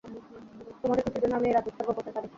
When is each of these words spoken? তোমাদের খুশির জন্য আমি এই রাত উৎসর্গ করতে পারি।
তোমাদের 0.81 1.03
খুশির 1.05 1.21
জন্য 1.23 1.33
আমি 1.35 1.47
এই 1.47 1.55
রাত 1.55 1.65
উৎসর্গ 1.69 1.89
করতে 1.97 2.11
পারি। 2.15 2.27